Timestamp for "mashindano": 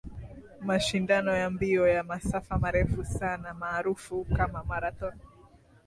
0.61-1.31